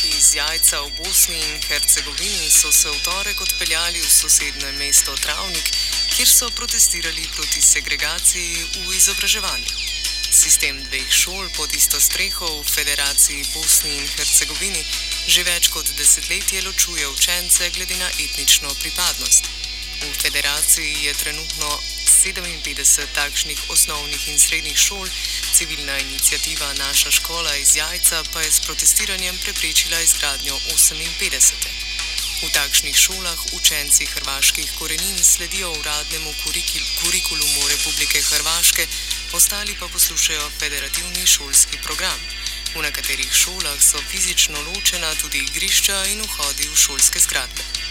Dijaki 0.00 0.18
iz 0.18 0.34
Jajca 0.34 0.80
v 0.80 0.90
Bosni 0.96 1.36
in 1.36 1.60
Hercegovini 1.68 2.50
so 2.50 2.72
se 2.72 2.88
v 2.88 3.02
torek 3.04 3.40
odpeljali 3.40 4.00
v 4.00 4.08
sosednje 4.10 4.72
mesto 4.72 5.12
Travnik, 5.16 5.68
kjer 6.16 6.28
so 6.28 6.48
protestirali 6.56 7.28
proti 7.36 7.60
segregaciji 7.60 8.64
v 8.86 8.96
izobraževanju. 8.96 9.76
Sistem 10.32 10.80
dveh 10.88 11.12
šol 11.12 11.50
pod 11.52 11.74
isto 11.76 12.00
streho 12.00 12.48
v 12.48 12.64
Federaciji 12.64 13.44
Bosni 13.52 13.92
in 14.00 14.08
Hercegovini 14.16 14.80
že 15.28 15.44
več 15.44 15.68
kot 15.68 15.92
desetletje 16.00 16.64
ločuje 16.64 17.04
učence 17.08 17.70
glede 17.76 17.96
na 18.00 18.08
etnično 18.08 18.72
pripadnost. 18.80 19.44
V 20.00 20.12
federaciji 20.16 21.04
je 21.04 21.12
trenutno 21.14 21.68
57 22.20 23.06
takšnih 23.14 23.60
osnovnih 23.72 24.28
in 24.28 24.38
srednjih 24.38 24.76
šol, 24.76 25.08
civilna 25.54 25.98
inicijativa 25.98 26.72
Naša 26.72 27.10
škola 27.10 27.56
iz 27.56 27.76
Jajca 27.76 28.24
pa 28.32 28.42
je 28.42 28.50
s 28.52 28.60
protestiranjem 28.60 29.38
preprečila 29.44 30.00
izgradnjo 30.00 30.54
58. 30.54 31.52
V 32.42 32.48
takšnih 32.52 32.96
šolah 32.96 33.40
učenci 33.52 34.06
hrvaških 34.06 34.72
korenin 34.78 35.24
sledijo 35.24 35.72
uradnemu 35.72 36.32
kurikulumu 37.00 37.68
Republike 37.68 38.22
Hrvaške, 38.22 38.86
ostali 39.32 39.76
pa 39.80 39.88
poslušajo 39.88 40.50
federativni 40.58 41.26
šolski 41.26 41.76
program. 41.82 42.20
V 42.74 42.82
nekaterih 42.82 43.32
šolah 43.32 43.80
so 43.80 43.98
fizično 44.10 44.60
ločena 44.60 45.14
tudi 45.14 45.38
igrišča 45.38 46.04
in 46.12 46.20
vhodi 46.22 46.68
v 46.68 46.76
šolske 46.76 47.18
zgradbe. 47.18 47.89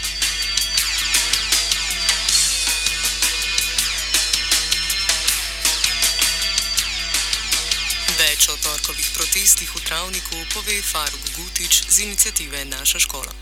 Torkovih 8.70 9.08
protestih 9.16 9.70
u 9.76 9.80
Travniku 9.88 10.36
pove 10.54 10.76
Faruk 10.92 11.24
Gutić 11.36 11.72
z 11.94 11.96
inicijative 12.06 12.64
Naša 12.64 12.98
škola. 12.98 13.32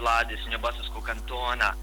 Vlade 0.00 0.34
Srednjobosavskog 0.40 1.02
kantona 1.10 1.70
uh, 1.74 1.82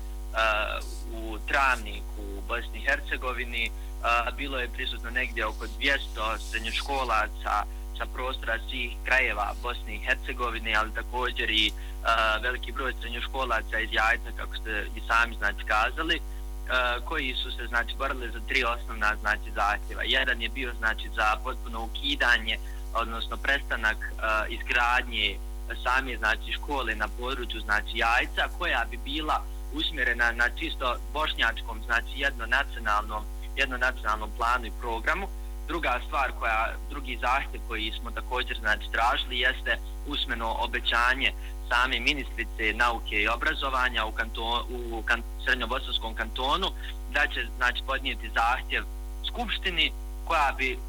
u 1.21 1.39
Travniku 1.47 2.21
u 2.37 2.41
Bosni 2.47 2.77
i 2.79 2.85
Hercegovini 2.87 3.65
uh, 3.69 4.35
bilo 4.37 4.57
je 4.59 4.73
prisutno 4.75 5.09
negdje 5.09 5.45
oko 5.45 5.65
200 5.65 6.39
srednjoškolaca 6.49 7.55
sa 7.97 8.05
prostora 8.13 8.59
svih 8.69 8.91
krajeva 9.05 9.53
Bosne 9.61 9.95
i 9.95 10.03
Hercegovine, 10.05 10.75
ali 10.75 10.93
također 10.93 11.49
i 11.49 11.71
uh, 11.71 12.43
veliki 12.43 12.71
broj 12.71 12.93
srednjoškolaca 12.99 13.79
iz 13.79 13.89
Jajca, 13.91 14.29
kako 14.37 14.55
ste 14.55 14.87
i 14.95 14.99
sami 15.07 15.35
znači 15.35 15.63
kazali, 15.65 16.15
uh, 16.15 16.32
E, 16.69 17.01
koji 17.05 17.35
su 17.43 17.51
se 17.51 17.67
znači 17.67 17.95
borili 17.97 18.31
za 18.31 18.39
tri 18.47 18.63
osnovna 18.63 19.15
znači 19.21 19.51
zahtjeva. 19.55 20.03
Jedan 20.03 20.41
je 20.41 20.49
bio 20.49 20.73
znači 20.77 21.09
za 21.15 21.37
potpuno 21.43 21.83
ukidanje, 21.83 22.57
odnosno 22.93 23.37
prestanak 23.37 23.97
uh, 23.97 24.53
izgradnje 24.53 25.37
same 25.83 26.17
znači 26.17 26.51
škole 26.51 26.95
na 26.95 27.07
području 27.19 27.59
znači 27.61 27.91
Jajca, 27.93 28.43
koja 28.57 28.85
bi 28.91 28.97
bila 28.97 29.43
usmjerena 29.73 30.31
na 30.31 30.49
čisto 30.59 30.95
bošnjačkom, 31.13 31.81
znači 31.85 32.13
jednonacionalnom 32.15 33.23
jednonacionalnom 33.55 34.31
planu 34.37 34.65
i 34.65 34.71
programu. 34.81 35.27
Druga 35.67 36.01
stvar 36.07 36.31
koja, 36.39 36.75
drugi 36.89 37.19
zahtjev 37.21 37.61
koji 37.67 37.93
smo 37.99 38.11
također 38.11 38.57
znači 38.59 38.85
tražili 38.91 39.39
jeste 39.39 39.77
usmeno 40.07 40.55
obećanje 40.59 41.31
same 41.69 41.99
ministrice 41.99 42.73
nauke 42.73 43.15
i 43.21 43.27
obrazovanja 43.27 44.05
u, 44.05 44.11
kanton, 44.11 44.65
u 44.91 45.01
kan, 45.01 45.23
srednjobosanskom 45.45 46.15
kantonu 46.15 46.67
da 47.11 47.27
će 47.27 47.47
znači 47.57 47.81
podnijeti 47.87 48.31
zahtjev 48.35 48.83
skupštini 49.27 49.91
koja 50.25 50.51
bi 50.57 50.73
uh, 50.73 50.81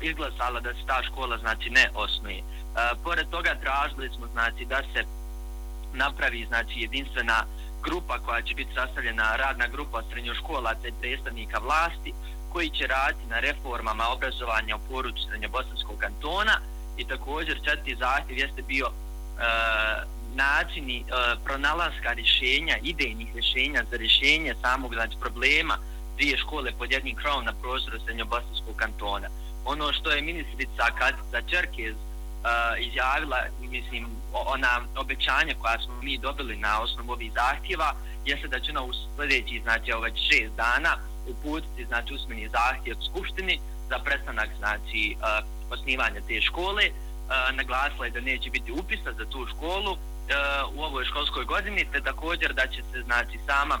izglasala 0.00 0.60
da 0.60 0.74
se 0.74 0.86
ta 0.86 1.02
škola 1.02 1.38
znači 1.38 1.70
ne 1.70 1.90
osnuje. 1.94 2.42
Uh, 2.42 3.02
pored 3.04 3.26
toga 3.30 3.54
tražili 3.62 4.10
smo 4.16 4.26
znači 4.26 4.64
da 4.64 4.82
se 4.92 5.04
napravi 5.92 6.46
znači 6.48 6.80
jedinstvena 6.80 7.44
grupa 7.82 8.18
koja 8.18 8.42
će 8.42 8.54
biti 8.54 8.74
sastavljena 8.74 9.36
radna 9.36 9.66
grupa 9.66 10.02
srednjoškolaca 10.10 10.88
i 10.88 10.98
predstavnika 11.00 11.58
vlasti 11.58 12.12
koji 12.52 12.70
će 12.70 12.86
raditi 12.86 13.26
na 13.26 13.40
reformama 13.40 14.04
obrazovanja 14.14 14.76
u 14.76 14.84
poruču 14.90 15.22
srednjobosanskog 15.28 15.96
kantona 15.98 16.56
i 16.96 17.04
također 17.04 17.56
četiri 17.64 17.96
zahtjev 17.96 18.38
jeste 18.38 18.62
bio 18.62 18.86
E, 19.40 20.14
načini 20.34 20.98
e, 20.98 21.04
pronalaska 21.44 22.12
rješenja, 22.12 22.76
idejnih 22.82 23.28
rješenja 23.34 23.84
za 23.90 23.96
rješenje 23.96 24.54
samog 24.62 24.94
znači, 24.94 25.16
problema 25.20 25.78
dvije 26.16 26.38
škole 26.38 26.72
pod 26.78 26.92
jednim 26.92 27.16
krovom 27.16 27.44
na 27.44 27.52
prostoru 27.52 27.98
srednjobosanskog 28.04 28.76
kantona. 28.76 29.28
Ono 29.64 29.92
što 29.92 30.10
je 30.10 30.22
ministrica 30.22 30.84
Katica 30.98 31.42
Čerkez 31.50 31.94
e, 31.94 32.00
izjavila, 32.80 33.38
mislim, 33.60 34.06
ona 34.32 34.80
obećanja 34.96 35.54
koja 35.60 35.78
smo 35.78 35.94
mi 36.02 36.18
dobili 36.18 36.56
na 36.56 36.80
osnovu 36.80 37.12
ovih 37.12 37.32
zahtjeva, 37.32 37.94
jeste 38.24 38.48
da 38.48 38.60
će 38.60 38.70
ona 38.70 38.82
u 38.82 38.92
sljedeći, 39.16 39.60
znači, 39.62 39.92
ovaj 39.92 40.12
šest 40.28 40.52
dana 40.56 40.96
uputiti, 41.28 41.84
znači, 41.84 42.14
usmeni 42.14 42.48
zahtjev 42.48 42.96
Skupštini 43.10 43.60
za 43.88 43.98
prestanak, 43.98 44.48
znači, 44.58 45.16
e, 45.20 45.42
osnivanja 45.70 46.20
te 46.28 46.40
škole. 46.40 46.90
Naglasila 47.52 48.04
je 48.04 48.10
da 48.10 48.20
neće 48.20 48.50
biti 48.50 48.72
upisa 48.72 49.12
za 49.12 49.24
tu 49.24 49.46
školu 49.46 49.96
u 50.74 50.82
ovoj 50.82 51.04
školskoj 51.04 51.44
godini, 51.44 51.88
te 51.92 52.00
također 52.00 52.52
da 52.52 52.66
će 52.66 52.82
se, 52.92 53.02
znači, 53.02 53.38
sama 53.46 53.78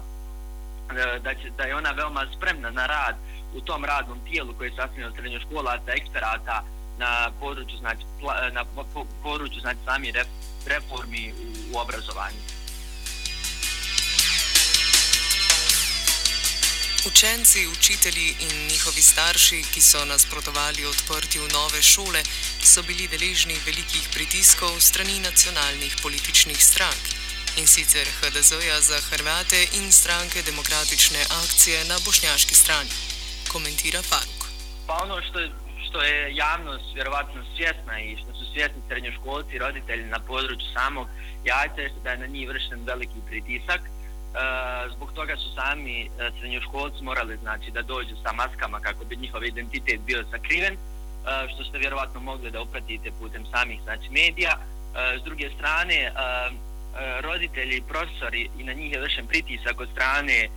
da, 1.22 1.34
će, 1.34 1.50
da 1.56 1.62
je 1.62 1.76
ona 1.76 1.90
veoma 1.90 2.26
spremna 2.36 2.70
na 2.70 2.86
rad 2.86 3.16
u 3.54 3.60
tom 3.60 3.84
radnom 3.84 4.18
tijelu 4.30 4.54
koje 4.58 4.68
je 4.68 4.76
sastavljeno 4.76 5.14
srednjo 5.14 5.40
škola, 5.40 5.78
eksperata, 5.86 6.62
na 6.98 7.30
području 7.40 7.78
znači 7.78 8.04
na 8.52 8.64
području 9.22 9.60
znači 9.60 9.78
sami 9.84 10.12
reformi 10.66 11.32
u, 11.32 11.76
u 11.76 11.80
obrazovanju. 11.80 12.53
Učenci, 17.06 17.68
učitelji 17.68 18.28
in 18.40 18.66
njihovi 18.70 19.02
starši, 19.02 19.58
ki 19.72 19.80
so 19.80 20.04
nasprotovali 20.04 20.86
odprtju 20.86 21.42
nove 21.52 21.82
šole, 21.82 22.22
so 22.70 22.82
bili 22.82 23.08
deležni 23.08 23.56
velikih 23.66 24.04
pritiskov 24.14 24.80
strani 24.80 25.20
nacionalnih 25.20 25.96
političnih 26.02 26.64
strank 26.64 27.02
in 27.58 27.66
sicer 27.66 28.06
HDZ-ja 28.18 28.80
za 28.80 28.98
Hrvate 29.08 29.60
in 29.78 29.92
stranke 29.92 30.42
demokratične 30.42 31.20
akcije 31.42 31.84
na 31.84 31.96
bošnjaški 32.04 32.54
strani, 32.54 32.94
komentira 33.52 34.02
Faruk. 34.02 34.40
Pa 34.86 34.94
ono 35.04 35.22
što 35.22 35.38
je 35.38 35.50
što 35.86 36.02
je 36.02 36.34
javnost 36.34 36.84
vjerovatno 36.94 37.40
svjesna 37.56 38.00
i 38.00 38.16
što 38.16 38.30
su 38.38 38.44
svjesni 38.52 38.80
srednjoškolci 38.88 39.58
roditelji 39.58 40.04
na 40.04 40.18
području 40.18 40.68
samog 40.74 41.08
jajca 41.44 41.80
je 41.80 41.90
da 42.04 42.10
je 42.10 42.18
na 42.18 42.26
njih 42.26 42.48
vršen 42.48 42.84
veliki 42.84 43.20
pritisak. 43.28 43.80
Eh, 44.34 44.90
zbog 44.96 45.12
toga 45.12 45.36
su 45.36 45.48
sami 45.54 46.02
eh, 46.02 46.30
srednjoškolci 46.38 47.04
morali 47.04 47.36
znači 47.36 47.70
da 47.70 47.82
dođu 47.82 48.14
sa 48.22 48.32
maskama 48.32 48.80
kako 48.80 49.04
bi 49.04 49.16
njihov 49.16 49.44
identitet 49.44 50.00
bio 50.00 50.24
sakriven, 50.30 50.74
eh, 50.74 50.78
što 51.54 51.64
ste 51.64 51.78
vjerovatno 51.78 52.20
mogli 52.20 52.50
da 52.50 52.62
upratite 52.62 53.10
putem 53.20 53.46
samih 53.46 53.80
znači 53.82 54.10
medija. 54.10 54.58
S 55.20 55.22
druge 55.24 55.50
strane, 55.56 56.12
roditelji 57.20 57.76
i 57.76 57.82
profesori 57.88 58.48
i 58.58 58.64
na 58.64 58.72
njih 58.72 58.92
je 58.92 59.00
vršen 59.00 59.26
pritisak 59.26 59.80
od 59.80 59.88
strane 59.92 60.48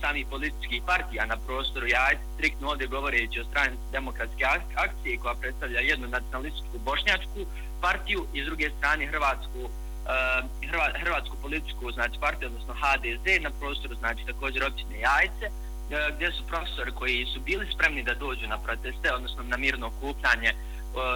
sami 0.00 0.24
političkih 0.30 0.82
partija 0.86 1.26
na 1.26 1.36
prostoru 1.46 1.86
ja 1.86 2.10
striktno 2.34 2.68
ovdje 2.68 2.86
govoreći 2.86 3.40
o 3.40 3.44
strani 3.44 3.76
demokratske 3.92 4.44
akcije 4.74 5.18
koja 5.18 5.34
predstavlja 5.34 5.80
jednu 5.80 6.08
nacionalističku 6.08 6.78
bošnjačku 6.84 7.40
partiju 7.80 8.26
i 8.34 8.42
s 8.42 8.44
druge 8.44 8.70
strane 8.78 9.06
Hrvatsku 9.06 9.70
Ehm, 10.04 10.46
hrvatsku 11.00 11.36
političku 11.42 11.92
znači 11.92 12.20
partiju, 12.20 12.48
odnosno 12.48 12.74
HDZ 12.74 13.42
na 13.42 13.50
prostoru 13.50 13.94
znači 13.94 14.26
također 14.26 14.64
općine 14.64 15.00
Jajce 15.00 15.46
e, 15.46 15.50
gdje 16.16 16.32
su 16.32 16.46
profesori 16.46 16.92
koji 16.92 17.26
su 17.34 17.40
bili 17.40 17.72
spremni 17.74 18.02
da 18.02 18.14
dođu 18.14 18.46
na 18.48 18.58
proteste, 18.58 19.14
odnosno 19.14 19.42
na 19.42 19.56
mirno 19.56 19.86
okupljanje 19.86 20.48
e, 20.48 20.54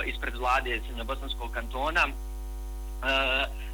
ispred 0.06 0.37
vlade 0.37 0.81
Srednjobosanskog 0.87 1.50
kantona. 1.50 2.06
Uh, 2.99 3.69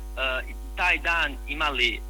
taj 0.77 0.99
dan 0.99 1.37
imali, 1.49 2.01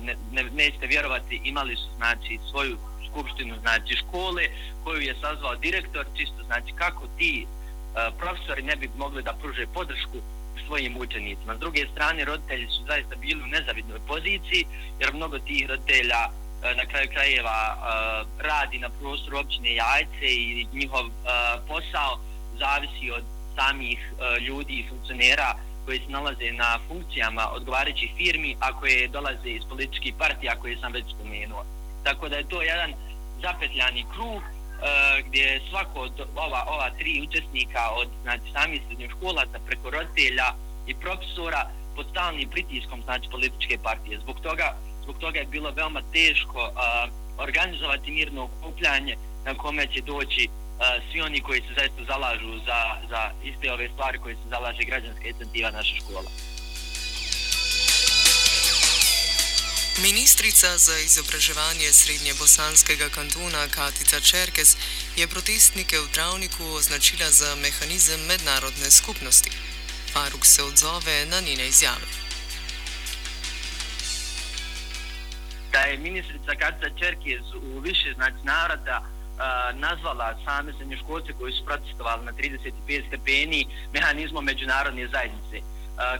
ne, 0.00 0.16
ne, 0.32 0.42
nećete 0.50 0.86
vjerovati, 0.86 1.40
imali 1.44 1.76
su 1.76 1.88
znači 1.96 2.38
svoju 2.50 2.76
skupštinu 3.10 3.54
znači 3.60 3.96
škole 3.96 4.42
koju 4.84 5.00
je 5.00 5.14
sazvao 5.20 5.56
direktor, 5.56 6.06
čisto 6.16 6.44
znači 6.46 6.72
kako 6.76 7.06
ti 7.18 7.46
uh, 7.46 8.18
profesori 8.18 8.62
ne 8.62 8.76
bi 8.76 8.90
mogli 8.96 9.22
da 9.22 9.32
pruže 9.32 9.66
podršku 9.74 10.18
svojim 10.66 10.96
učenicima. 10.96 11.56
S 11.56 11.58
druge 11.58 11.86
strane, 11.92 12.24
roditelji 12.24 12.66
su 12.66 12.84
zaista 12.86 13.16
bili 13.16 13.42
u 13.42 13.46
nezavidnoj 13.46 14.00
poziciji, 14.06 14.64
jer 15.00 15.14
mnogo 15.14 15.38
tih 15.38 15.66
roditelja 15.68 16.20
e, 16.28 16.74
na 16.74 16.84
kraju 16.86 17.08
krajeva 17.14 17.58
e, 17.70 17.78
radi 18.48 18.78
na 18.78 18.90
prostoru 19.00 19.38
općine 19.38 19.74
Jajce 19.74 20.26
i 20.26 20.66
njihov 20.72 21.06
e, 21.06 21.10
posao 21.68 22.20
zavisi 22.58 23.10
od 23.10 23.24
samih 23.56 23.98
ljudi 24.40 24.72
i 24.72 24.88
funkcionera 24.88 25.54
koji 25.84 25.98
se 25.98 26.08
nalaze 26.08 26.52
na 26.52 26.78
funkcijama 26.88 27.48
odgovarajućih 27.52 28.10
firmi, 28.16 28.56
a 28.60 28.72
koje 28.80 29.08
dolaze 29.08 29.50
iz 29.50 29.62
političkih 29.68 30.14
partija 30.18 30.60
koje 30.60 30.76
sam 30.80 30.92
već 30.92 31.04
spomenuo. 31.14 31.64
Tako 32.04 32.28
da 32.28 32.36
je 32.36 32.48
to 32.48 32.62
jedan 32.62 32.94
zapetljani 33.42 34.04
krug 34.14 34.42
E, 34.82 35.22
gdje 35.22 35.60
svako 35.70 36.00
od 36.00 36.20
ova, 36.36 36.64
ova 36.68 36.90
tri 36.98 37.22
učesnika 37.28 37.90
od 38.00 38.08
znači, 38.22 38.42
samih 38.52 38.80
srednjoškolaca 38.86 39.58
preko 39.66 39.90
roditelja 39.90 40.48
i 40.86 40.94
profesora 40.94 41.70
pod 41.96 42.06
stalnim 42.10 42.48
pritiskom 42.48 43.02
znači 43.02 43.28
političke 43.30 43.78
partije. 43.82 44.18
Zbog 44.18 44.40
toga, 44.40 44.76
zbog 45.02 45.18
toga 45.18 45.38
je 45.38 45.46
bilo 45.46 45.70
veoma 45.70 46.02
teško 46.12 46.62
uh, 46.62 46.74
organizovati 47.38 48.10
mirno 48.10 48.42
okupljanje 48.44 49.16
na 49.44 49.54
kome 49.54 49.86
će 49.86 50.00
doći 50.00 50.48
uh, 50.48 50.84
svi 51.12 51.20
oni 51.20 51.40
koji 51.40 51.60
se 51.60 51.74
zaista 51.76 52.04
zalažu 52.04 52.58
za, 52.66 52.80
za 53.10 53.30
iste 53.44 53.72
ove 53.72 53.88
stvari 53.88 54.18
koje 54.18 54.34
se 54.34 54.48
zalaže 54.50 54.82
građanska 54.84 55.24
inicijativa 55.24 55.70
naša 55.70 55.94
škola. 55.96 56.30
Ministrica 60.00 60.78
za 60.78 60.98
izobraževanje 60.98 61.92
Srednje 61.92 62.32
Bosanskega 62.38 63.08
kantona 63.08 63.68
Katica 63.68 64.20
Čerkes 64.20 64.76
je 65.16 65.28
protestnike 65.28 65.98
v 65.98 66.08
Travniku 66.12 66.64
označila 66.64 67.30
za 67.30 67.54
mehanizem 67.54 68.20
mednarodne 68.28 68.90
skupnosti. 68.90 69.50
Faruk 70.12 70.44
se 70.46 70.62
odzove 70.62 71.26
na 71.26 71.40
njene 71.40 71.68
izjave. 71.68 72.06
Da 75.72 75.78
je 75.78 75.98
ministrica 75.98 76.52
Katica 76.58 76.90
Čerkes 76.98 77.44
u 77.62 77.80
više 77.80 78.12
znači 78.14 78.40
navrata 78.44 78.98
uh, 79.02 79.78
nazvala 79.78 80.38
same 80.44 80.72
srednjoškolce 80.72 81.32
koji 81.32 81.52
su 81.52 81.64
protestovali 81.64 82.24
na 82.24 82.32
35 82.32 83.06
stepeni 83.08 83.66
mehanizmom 83.92 84.44
međunarodne 84.44 85.08
zajednice. 85.08 85.58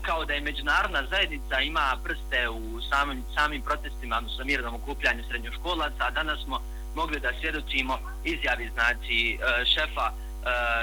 Kao 0.03 0.25
da 0.25 0.33
je 0.33 0.41
međunarodna 0.41 1.03
zajednica 1.11 1.61
ima 1.61 1.97
prste 2.05 2.49
u 2.49 2.81
samim, 2.91 3.25
samim 3.35 3.63
protestima, 3.63 4.17
odnosno 4.17 4.45
mirnom 4.45 4.75
okupljanju 4.75 5.23
srednjoškolaca, 5.29 6.05
a 6.07 6.11
danas 6.11 6.45
smo 6.45 6.61
mogli 6.95 7.21
da 7.21 7.31
svjedočimo 7.41 7.99
izjavi 8.25 8.71
znači 8.75 9.39
e, 9.41 9.65
šefa 9.65 10.07
e, 10.11 10.15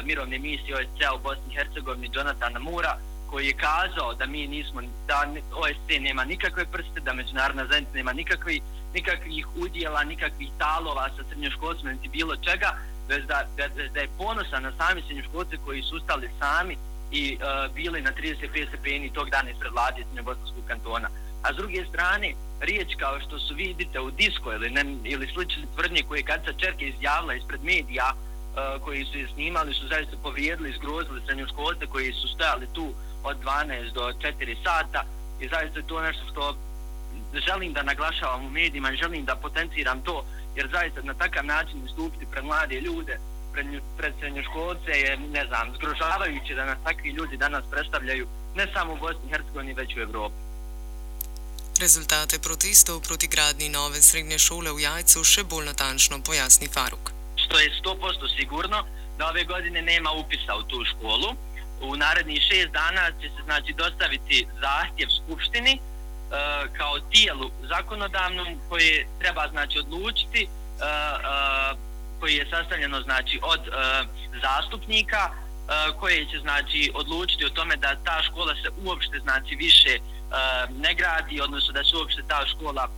mirovne 0.04 0.40
misije 0.40 0.76
OSCE 0.76 1.10
u 1.16 1.20
Bosni 1.20 1.44
i 1.52 1.56
Hercegovini 1.56 2.10
Jonatana 2.14 2.60
Mura 2.60 2.98
koji 3.30 3.48
je 3.48 3.54
kazao 3.54 4.14
da 4.14 4.26
mi 4.26 4.48
nismo 4.48 4.82
da 5.08 5.28
OSCE 5.56 6.00
nema 6.00 6.26
nikakve 6.26 6.66
prste 6.66 7.00
da 7.00 7.14
međunarodna 7.14 7.66
zajednica 7.66 7.98
nema 7.98 8.14
nikakvi, 8.14 8.62
nikakvih 8.94 9.48
udjela 9.56 10.04
nikakvih 10.04 10.50
talova 10.58 11.10
sa 11.18 11.24
srednjoškolcima 11.30 11.92
niti 11.92 12.10
bilo 12.10 12.36
čega 12.36 12.78
već 13.10 13.26
da, 13.26 13.48
da, 13.58 13.68
da 13.94 14.00
je 14.00 14.10
ponosan 14.18 14.64
na 14.64 14.72
sami 14.78 15.02
srednjoškolce 15.02 15.58
koji 15.66 15.82
su 15.82 15.96
ustali 15.96 16.30
sami 16.40 16.78
i 17.12 17.38
e, 17.42 17.46
uh, 17.46 17.76
bile 17.76 18.02
na 18.02 18.12
35 18.12 18.68
stepeni 18.68 19.14
tog 19.14 19.30
dana 19.30 19.50
ispred 19.50 19.72
vlade 19.72 20.04
Srednjobosanskog 20.04 20.64
kantona. 20.68 21.10
A 21.44 21.54
s 21.54 21.56
druge 21.56 21.86
strane, 21.86 22.34
riječ 22.60 22.96
kao 23.00 23.20
što 23.20 23.40
su 23.40 23.56
vidite 23.56 24.00
u 24.00 24.12
disko 24.12 24.54
ili, 24.54 24.70
ne, 24.70 24.84
ili 25.04 25.28
slične 25.34 25.64
tvrdnje 25.76 26.04
koje 26.04 26.20
je 26.20 26.24
Katica 26.24 26.54
Čerke 26.54 26.86
izjavila 26.88 27.34
ispred 27.34 27.64
medija, 27.64 28.14
uh, 28.14 28.82
koji 28.84 29.06
su 29.06 29.18
je 29.18 29.28
snimali, 29.34 29.74
su 29.74 29.88
zaista 29.88 30.18
povrijedili, 30.24 30.78
zgrozili 30.78 31.22
srednjoškolce 31.26 31.86
koji 31.88 32.14
su 32.14 32.28
stojali 32.28 32.68
tu 32.74 32.94
od 33.24 33.38
12 33.44 33.94
do 33.94 34.02
4 34.02 34.56
sata 34.64 35.04
i 35.40 35.48
zaista 35.48 35.80
je 35.80 35.88
to 35.88 36.02
nešto 36.02 36.24
što 36.32 36.58
želim 37.48 37.74
da 37.74 37.84
naglašavam 37.84 38.46
u 38.46 38.50
medijima 38.50 38.96
želim 38.96 39.26
da 39.26 39.36
potenciram 39.36 40.02
to 40.02 40.26
jer 40.56 40.70
zaista 40.72 41.02
na 41.02 41.14
takav 41.14 41.46
način 41.46 41.86
istupiti 41.86 42.26
pre 42.32 42.42
mlade 42.42 42.82
ljude 42.82 43.18
pred, 43.54 43.68
pred 43.98 44.14
srednjoškolce 44.20 44.92
je, 44.92 45.18
ne 45.18 45.46
znam, 45.46 45.74
zgrožavajuće 45.76 46.56
da 46.56 46.66
nas 46.66 46.78
takvi 46.84 47.10
ljudi 47.10 47.38
danas 47.38 47.64
predstavljaju 47.72 48.28
ne 48.56 48.68
samo 48.74 48.94
u 48.94 48.98
Bosni 48.98 49.22
i 49.28 49.30
Hercegovini, 49.30 49.74
već 49.74 49.98
u 49.98 50.00
Evropi. 50.00 50.36
Rezultate 51.80 52.40
protestov 52.40 53.00
proti 53.08 53.28
gradni 53.28 53.70
nove 53.70 54.02
srednje 54.02 54.40
šole 54.40 54.72
u 54.72 54.80
Jajcu 54.80 55.24
še 55.24 55.44
bolj 55.44 55.66
natančno 55.66 56.22
pojasni 56.28 56.68
Faruk. 56.68 57.12
Što 57.36 57.60
je 57.60 57.72
100% 57.84 58.40
sigurno 58.40 58.84
da 59.18 59.28
ove 59.28 59.44
godine 59.44 59.82
nema 59.82 60.12
upisa 60.12 60.56
u 60.56 60.64
tu 60.64 60.86
školu. 60.86 61.30
U 61.82 61.96
narednih 61.96 62.42
šest 62.50 62.72
dana 62.72 63.12
će 63.22 63.28
se 63.30 63.42
znači 63.46 63.74
dostaviti 63.74 64.48
zahtjev 64.62 65.10
Skupštini 65.18 65.74
e, 65.74 65.80
kao 66.78 67.00
tijelu 67.00 67.52
zakonodavnom 67.70 68.48
koje 68.70 69.08
treba 69.20 69.48
znači 69.52 69.80
odlučiti 69.80 70.42
e, 70.44 70.48
e, 70.48 71.89
koji 72.20 72.34
je 72.36 72.50
sastavljeno 72.50 73.02
znači 73.02 73.40
od 73.44 73.62
e, 73.68 73.72
zastupnika 74.42 75.22
e, 75.30 75.34
koje 76.00 76.26
će 76.32 76.38
znači 76.40 76.92
odlučiti 76.96 77.46
o 77.46 77.50
tome 77.50 77.76
da 77.76 77.96
ta 78.04 78.24
škola 78.24 78.54
se 78.56 78.70
uopšte 78.86 79.20
znači 79.20 79.56
više 79.56 79.90
e, 79.90 80.00
ne 80.70 80.94
gradi 80.94 81.42
odnosno 81.42 81.74
da 81.74 81.84
se 81.84 81.98
uopšte 81.98 82.22
ta 82.28 82.46
škola 82.48 82.84
e, 82.88 82.92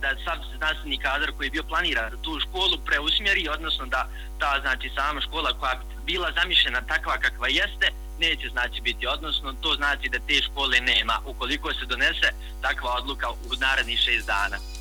da 0.00 0.08
sam 0.24 0.38
znanstveni 0.56 0.98
kadar 0.98 1.32
koji 1.36 1.46
je 1.46 1.50
bio 1.50 1.62
planiran 1.62 2.10
za 2.10 2.16
tu 2.22 2.40
školu 2.40 2.78
preusmjeri 2.86 3.48
odnosno 3.48 3.86
da 3.86 4.08
ta 4.38 4.60
znači 4.60 4.90
sama 4.96 5.20
škola 5.20 5.50
koja 5.60 5.74
bi 5.74 6.12
bila 6.12 6.32
zamišljena 6.38 6.80
takva 6.80 7.18
kakva 7.18 7.48
jeste 7.48 7.86
neće 8.20 8.48
znači 8.48 8.80
biti 8.80 9.06
odnosno 9.06 9.52
to 9.52 9.74
znači 9.74 10.08
da 10.08 10.18
te 10.18 10.42
škole 10.42 10.80
nema 10.80 11.20
ukoliko 11.26 11.74
se 11.74 11.86
donese 11.86 12.28
takva 12.62 12.90
odluka 12.94 13.30
u 13.30 13.36
narednih 13.60 13.98
šest 13.98 14.26
dana. 14.26 14.79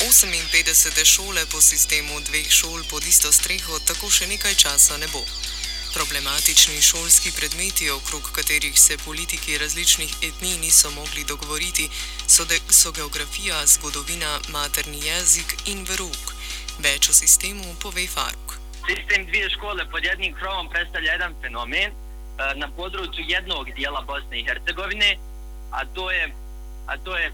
58 0.00 1.04
šole 1.04 1.42
po 1.52 1.60
sistemu 1.60 2.20
dveh 2.20 2.48
šol 2.48 2.80
pod 2.90 3.04
isto 3.04 3.28
streho 3.32 3.76
tako 3.84 4.08
še 4.08 4.32
nekaj 4.32 4.54
časa 4.56 4.96
ne 4.96 5.04
bo. 5.12 5.20
Problematični 5.92 6.80
šolski 6.80 7.32
predmeti, 7.36 7.90
okrog 7.92 8.30
katerih 8.32 8.80
se 8.80 8.96
politiki 9.04 9.58
različnih 9.58 10.14
etnij 10.28 10.56
niso 10.64 10.90
mogli 10.96 11.24
dogovoriti, 11.28 11.90
so, 12.26 12.48
de, 12.48 12.56
so 12.72 12.94
geografija, 12.96 13.60
zgodovina, 13.66 14.32
materni 14.48 15.04
jezik 15.04 15.52
in 15.68 15.84
veruk. 15.84 16.32
Več 16.80 17.12
o 17.12 17.12
sistemu 17.12 17.76
pove 17.82 18.08
Faruk. 18.08 18.56
Sistem 18.88 19.28
dvije 19.28 19.50
škole 19.50 19.84
pod 19.92 20.04
jednim 20.04 20.32
krovom 20.32 20.72
predstavlja 20.72 21.12
jedan 21.12 21.36
fenomen 21.42 21.92
eh, 21.92 22.54
na 22.56 22.72
području 22.72 23.28
jednog 23.28 23.68
dijela 23.76 24.00
Bosne 24.08 24.40
i 24.40 24.46
Hercegovine, 24.48 25.16
a 25.70 25.84
to 25.84 26.10
je, 26.10 26.32
a 26.86 26.96
to 26.96 27.16
je 27.18 27.32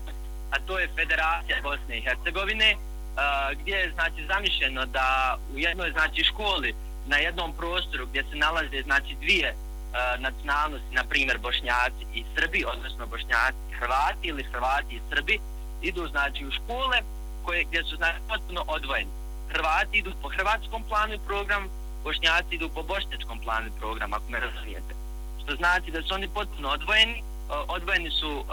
a 0.51 0.57
to 0.67 0.79
je 0.79 0.89
Federacija 0.97 1.57
Bosne 1.63 1.99
i 1.99 2.03
Hercegovine, 2.03 2.75
uh, 2.75 3.59
gdje 3.61 3.73
je 3.73 3.93
znači 3.93 4.27
zamišljeno 4.27 4.87
da 4.87 5.39
u 5.55 5.59
jednoj 5.59 5.91
znači 5.91 6.25
školi 6.25 6.75
na 7.07 7.17
jednom 7.17 7.53
prostoru 7.53 8.07
gdje 8.07 8.23
se 8.31 8.37
nalaze 8.37 8.83
znači 8.83 9.17
dvije 9.21 9.55
uh, 9.55 10.21
nacionalnosti, 10.21 10.95
na 10.95 11.05
primjer 11.05 11.39
Bošnjaci 11.39 12.05
i 12.15 12.25
Srbi, 12.35 12.65
odnosno 12.65 13.07
Bošnjaci 13.07 13.59
i 13.71 13.75
Hrvati 13.75 14.29
ili 14.29 14.43
Hrvati 14.53 14.95
i 14.97 15.01
Srbi, 15.11 15.39
idu 15.83 16.09
znači 16.09 16.47
u 16.47 16.51
škole 16.51 16.99
koje, 17.45 17.65
gdje 17.65 17.85
su 17.85 17.97
znači 17.97 18.19
potpuno 18.29 18.65
odvojeni. 18.67 19.11
Hrvati 19.53 19.99
idu 19.99 20.13
po 20.23 20.29
hrvatskom 20.29 20.83
planu 20.89 21.15
i 21.15 21.27
programu, 21.27 21.69
Bošnjaci 22.05 22.55
idu 22.55 22.69
po 22.69 22.83
bošnjačkom 22.83 23.39
planu 23.41 23.67
i 23.67 23.79
programu, 23.79 24.15
ako 24.17 24.31
me 24.31 24.41
razumijete. 24.41 24.95
Što 25.43 25.57
znači 25.57 25.91
da 25.91 26.03
su 26.03 26.15
oni 26.15 26.29
potpuno 26.29 26.69
odvojeni, 26.69 27.23
Eh, 27.47 27.65
odvojeni 27.69 28.11
su 28.11 28.31
uh, 28.31 28.47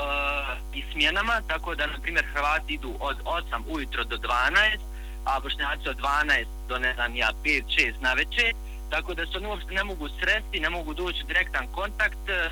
i 0.73 0.83
smjenama, 0.91 1.41
tako 1.47 1.75
da, 1.75 1.87
na 1.87 1.99
primjer, 2.01 2.25
Hrvati 2.33 2.73
idu 2.73 2.93
od 2.99 3.17
8 3.23 3.63
ujutro 3.67 4.03
do 4.03 4.17
12, 4.17 4.77
a 5.25 5.39
Bošnjaci 5.39 5.89
od 5.89 5.97
12 5.97 6.45
do, 6.67 6.79
ne 6.79 6.93
znam, 6.93 7.15
ja, 7.15 7.29
5-6 7.43 7.93
na 8.01 8.13
večer, 8.13 8.53
tako 8.89 9.13
da 9.13 9.25
se 9.25 9.37
oni 9.37 9.47
uopšte 9.47 9.73
ne 9.73 9.83
mogu 9.83 10.09
sresti, 10.09 10.59
ne 10.59 10.69
mogu 10.69 10.93
doći 10.93 11.23
u 11.23 11.27
direktan 11.27 11.67
kontakt, 11.67 12.25
uh, 12.29 12.51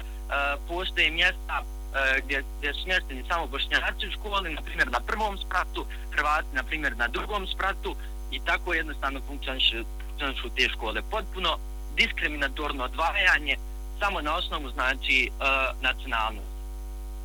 postoje 0.67 1.11
mjesta 1.11 1.61
uh, 1.61 2.25
gdje, 2.25 2.43
gdje 2.57 2.73
su 2.73 2.81
smješteni 2.83 3.23
samo 3.27 3.47
Bošnjaci 3.47 4.07
u 4.07 4.11
školi, 4.11 4.53
na 4.53 4.61
primjer, 4.61 4.91
na 4.91 4.99
prvom 4.99 5.37
spratu, 5.37 5.85
Hrvati, 6.11 6.55
na 6.55 6.63
primjer, 6.63 6.97
na 6.97 7.07
drugom 7.07 7.47
spratu, 7.47 7.95
i 8.31 8.39
tako 8.45 8.73
jednostavno 8.73 9.21
funkcionišu 9.27 10.49
te 10.55 10.69
škole. 10.69 11.01
Potpuno 11.11 11.57
diskriminatorno 11.95 12.83
odvajanje, 12.83 13.55
samo 14.01 14.21
na 14.21 14.35
osnovu 14.35 14.69
znači 14.69 15.29
uh, 15.31 15.81
nacionalnosti. 15.81 16.51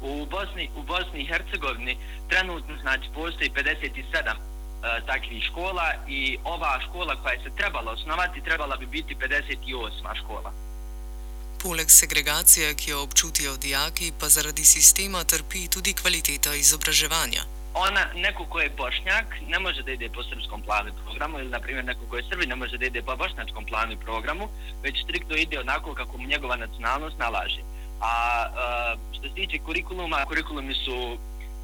U 0.03 0.27
Bosni, 0.31 0.71
u 0.77 0.83
Bosni 0.83 1.21
i 1.21 1.27
Hercegovini 1.27 1.97
trenutno 2.29 2.75
znači 2.83 3.07
postoji 3.15 3.51
57 3.51 4.35
e, 4.83 5.07
takvih 5.07 5.43
škola 5.43 5.95
i 6.09 6.39
ova 6.45 6.81
škola 6.89 7.17
koja 7.23 7.43
se 7.43 7.51
trebala 7.57 7.93
osnovati 7.93 8.45
trebala 8.45 8.77
bi 8.77 8.87
biti 8.87 9.15
58. 9.15 9.91
škola. 10.23 10.53
Poleg 11.63 11.91
segregacije, 11.91 12.75
ki 12.75 12.91
jo 12.91 13.03
občutijo 13.03 13.57
dijaki, 13.57 14.13
pa 14.21 14.29
zaradi 14.29 14.65
sistema 14.65 15.25
trpi 15.25 15.69
tudi 15.69 15.93
kvaliteta 15.93 16.55
izobraževanja 16.55 17.56
ona, 17.77 18.03
neko 18.15 18.45
ko 18.45 18.61
je 18.61 18.71
bošnjak, 18.71 19.27
ne 19.49 19.59
može 19.59 19.83
da 19.83 19.93
ide 19.93 20.09
po 20.09 20.23
srpskom 20.23 20.63
planu 20.63 20.89
i 20.89 20.99
programu, 21.05 21.39
ili, 21.39 21.49
na 21.49 21.61
primjer, 21.61 21.85
neko 21.85 22.01
ko 22.11 22.17
je 22.17 22.29
srbi, 22.31 22.47
ne 22.47 22.57
može 22.57 22.79
da 22.79 22.87
ide 22.87 23.03
po 23.03 23.17
bošnjačkom 23.17 23.65
planu 23.65 23.93
i 23.93 24.05
programu, 24.05 24.49
već 24.83 25.03
striktno 25.05 25.37
ide 25.37 25.61
onako 25.61 25.95
kako 25.95 26.19
mu 26.19 26.29
njegova 26.29 26.57
nacionalnost 26.57 27.19
nalaže. 27.19 27.61
A, 28.01 28.11
a 28.11 28.97
što 29.13 29.23
se 29.29 29.35
tiče 29.35 29.59
kurikuluma, 29.59 30.25
kurikulumi 30.25 30.75
su, 30.75 31.19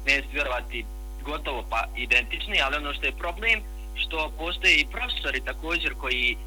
ne 0.05 0.21
vjerovati, 0.31 0.85
gotovo 1.25 1.65
pa 1.69 1.87
identični, 1.95 2.61
ali 2.61 2.77
ono 2.77 2.93
što 2.93 3.05
je 3.05 3.21
problem, 3.23 3.61
što 3.95 4.31
postoje 4.37 4.75
i 4.77 4.87
profesori 4.91 5.41
također 5.41 5.93
koji 5.93 6.31
e, 6.31 6.37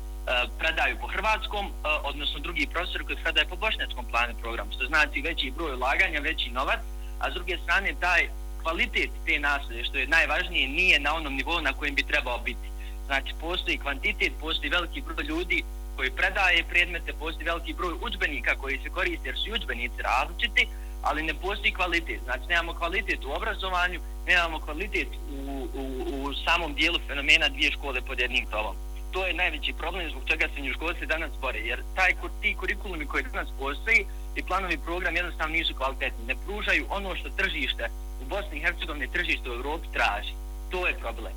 predaju 0.58 0.96
po 1.00 1.06
hrvatskom, 1.06 1.66
e, 1.66 1.70
odnosno 2.02 2.40
drugi 2.40 2.66
profesori 2.73 3.04
koji 3.04 3.23
predaju 3.23 3.46
po 3.49 3.56
bošnjačkom 3.56 4.04
planu 4.04 4.32
i 4.32 4.42
programu, 4.42 4.73
što 4.73 4.87
znači 4.87 5.20
veći 5.20 5.52
broj 5.56 5.75
ulaganja, 5.75 6.20
veći 6.20 6.50
novac, 6.50 6.80
a 7.18 7.30
s 7.30 7.35
druge 7.35 7.58
strane 7.64 7.94
taj 8.00 8.28
kvalitet 8.66 9.11
te 9.26 9.38
nastave, 9.38 9.85
što 9.85 9.99
je 9.99 10.06
najvažnije, 10.16 10.68
nije 10.68 11.00
na 11.00 11.14
onom 11.14 11.35
nivou 11.35 11.61
na 11.61 11.73
kojem 11.73 11.94
bi 11.94 12.02
trebao 12.02 12.38
biti. 12.38 12.66
Znači, 13.06 13.30
postoji 13.40 13.78
kvantitet, 13.78 14.32
postoji 14.40 14.70
veliki 14.70 15.02
broj 15.06 15.25
ljudi 15.25 15.62
koji 15.96 16.11
predaje 16.11 16.64
predmete, 16.73 17.12
postoji 17.12 17.50
veliki 17.52 17.73
broj 17.78 17.94
učbenika 18.06 18.52
koji 18.62 18.78
se 18.82 18.88
koriste 18.96 19.28
jer 19.28 19.37
su 19.38 19.54
učbenici 19.54 20.02
različiti, 20.02 20.68
ali 21.02 21.23
ne 21.23 21.35
postoji 21.35 21.73
kvalitet. 21.73 22.20
Znači, 22.25 22.44
nemamo 22.49 22.75
kvalitet 22.80 23.25
u 23.25 23.32
obrazovanju, 23.38 24.00
nemamo 24.26 24.58
kvalitet 24.58 25.08
u, 25.38 25.68
u, 25.82 25.85
u 26.23 26.35
samom 26.44 26.75
dijelu 26.75 26.99
fenomena 27.08 27.49
dvije 27.49 27.70
škole 27.73 28.00
pod 28.08 28.20
jednim 28.20 28.46
tolom. 28.46 28.76
To 29.12 29.26
je 29.26 29.40
najveći 29.42 29.73
problem 29.78 30.11
zbog 30.11 30.23
čega 30.30 30.46
se 30.54 30.61
njuškolci 30.61 31.06
danas 31.06 31.32
bore, 31.40 31.58
jer 31.58 31.78
taj, 31.96 32.12
ti 32.40 32.56
kurikulumi 32.61 33.06
koji 33.06 33.23
danas 33.23 33.49
postoji 33.58 34.06
i 34.37 34.43
planovi 34.43 34.78
program 34.78 35.16
jednostavno 35.16 35.52
nisu 35.52 35.75
kvalitetni. 35.75 36.26
Ne 36.26 36.35
pružaju 36.47 36.87
ono 36.88 37.16
što 37.16 37.28
tržište 37.31 37.90
u 38.23 38.25
Bosni 38.25 38.59
i 38.59 38.61
Hercegovini 38.61 39.12
tržište 39.12 39.50
u 39.50 39.55
Evropi 39.55 39.87
traži. 39.93 40.33
To 40.71 40.87
je 40.87 40.99
problem. 40.99 41.33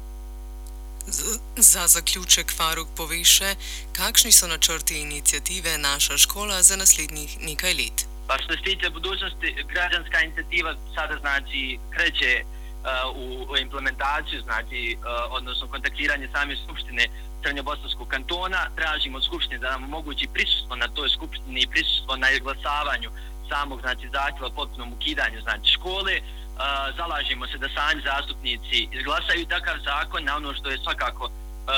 Za 1.56 1.88
zaključek 1.88 2.54
Faruk 2.58 2.88
poviše, 2.98 3.56
kakšni 3.94 4.32
so 4.32 4.48
načrti 4.48 5.02
inicijative 5.02 5.78
Naša 5.78 6.18
škola 6.18 6.62
za 6.62 6.76
naslednjih 6.76 7.38
nekaj 7.42 7.74
let? 7.74 8.06
Pa 8.28 8.38
što 8.38 8.54
se 8.54 8.62
tiče 8.64 8.90
budućnosti, 8.90 9.56
građanska 9.74 10.22
inicijativa 10.22 10.76
sada 10.96 11.18
znači 11.20 11.80
kreće 11.90 12.44
uh, 12.44 13.16
u, 13.16 13.52
u 13.52 13.58
implementaciju, 13.58 14.42
znači, 14.42 14.98
uh, 14.98 15.06
odnosno 15.30 15.68
kontaktiranje 15.68 16.30
same 16.34 16.56
skupštine 16.64 17.08
Crnjobosanskog 17.44 18.08
kantona. 18.08 18.62
Tražimo 18.76 19.18
od 19.18 19.26
skupštine 19.26 19.60
da 19.60 19.72
nam 19.72 19.84
omogući 19.84 20.28
prisustvo 20.34 20.76
na 20.76 20.88
toj 20.88 21.10
skupštini 21.10 21.62
i 21.62 21.68
prisustvo 21.68 22.16
na 22.16 22.30
izglasavanju 22.32 23.10
samog 23.50 23.82
znači, 23.82 24.10
zahtjeva 24.14 24.50
potpunom 24.50 24.94
ukidanju 24.94 25.42
znači, 25.42 25.72
škole. 25.72 26.14
Uh, 26.20 26.62
zalažimo 26.98 27.48
se 27.48 27.58
da 27.58 27.68
sami 27.70 28.02
zastupnici 28.02 28.88
izglasaju 28.92 29.46
takav 29.46 29.76
zakon 29.86 30.24
na 30.24 30.36
ono 30.36 30.54
što 30.54 30.70
je 30.70 30.78
svakako 30.78 31.30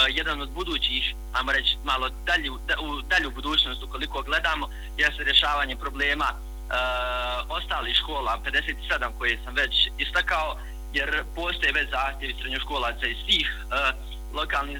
jedan 0.10 0.42
od 0.42 0.50
budućih, 0.50 1.16
ajmo 1.34 1.52
reći, 1.52 1.78
malo 1.84 2.10
dalju, 2.26 2.60
da, 2.68 2.74
u 2.80 3.02
dalju 3.02 3.32
budućnost 3.32 3.84
ukoliko 3.84 4.22
gledamo, 4.22 4.70
jeste 4.98 5.24
rješavanje 5.24 5.76
problema 5.76 6.26
uh, 6.32 7.58
ostalih 7.58 7.96
škola, 7.96 8.40
57 8.46 9.10
koje 9.18 9.40
sam 9.46 9.54
već 9.56 9.90
istakao, 9.98 10.58
jer 10.94 11.24
postoje 11.36 11.72
već 11.74 11.90
zahtjevi 11.90 12.36
srednjoškolaca 12.40 13.08
iz 13.08 13.18
svih 13.26 13.48
e, 13.48 13.94
lokalnih, 14.34 14.80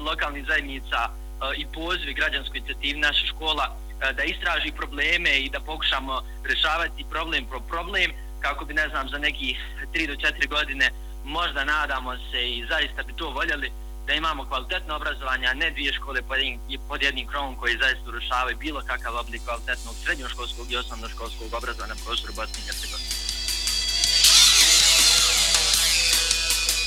lokalni 0.00 0.44
zajednica 0.48 0.98
e, 1.08 1.10
i 1.56 1.66
pozivi 1.74 2.14
građanskoj 2.14 2.58
inicijativi 2.58 2.98
naša 2.98 3.26
škola 3.26 3.66
e, 3.68 4.12
da 4.12 4.22
istraži 4.22 4.72
probleme 4.72 5.38
i 5.38 5.50
da 5.50 5.60
pokušamo 5.60 6.22
rješavati 6.44 7.04
problem 7.10 7.46
pro 7.46 7.60
problem 7.60 8.10
kako 8.40 8.64
bi, 8.64 8.74
ne 8.74 8.88
znam, 8.88 9.08
za 9.08 9.18
neki 9.18 9.56
3 9.94 10.06
do 10.06 10.14
4 10.14 10.48
godine 10.48 10.90
možda 11.24 11.64
nadamo 11.64 12.16
se 12.30 12.50
i 12.50 12.66
zaista 12.68 13.02
bi 13.02 13.12
to 13.12 13.30
voljeli 13.30 13.72
da 14.06 14.12
imamo 14.12 14.44
kvalitetno 14.44 14.96
obrazovanje, 14.96 15.46
a 15.46 15.54
ne 15.54 15.70
dvije 15.70 15.92
škole 15.92 16.22
pod 16.22 16.38
jedin, 16.38 16.60
pod 16.88 17.02
jednim 17.02 17.26
krovom 17.26 17.56
koji 17.56 17.78
zaista 17.82 18.08
urušavaju 18.08 18.56
bilo 18.56 18.80
kakav 18.86 19.16
oblik 19.16 19.42
kvalitetnog 19.44 19.94
srednjoškolskog 20.04 20.72
i 20.72 20.76
osnovnoškolskog 20.76 21.54
obrazovanja 21.54 21.94
na 21.94 22.00
prostoru 22.04 22.32
Bosne 22.36 22.58
i 22.58 22.66
Hercegovine. 22.66 23.31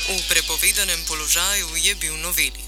V 0.06 0.22
prepovedanem 0.30 1.02
položaju 1.06 1.76
je 1.76 1.96
bil 1.96 2.18
noveli. 2.18 2.62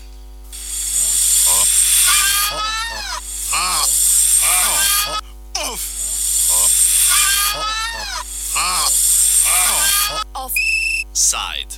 Side. 11.13 11.73